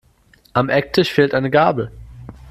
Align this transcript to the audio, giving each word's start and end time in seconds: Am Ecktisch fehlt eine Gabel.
Am 0.53 0.69
Ecktisch 0.69 1.13
fehlt 1.13 1.35
eine 1.35 1.51
Gabel. 1.51 1.91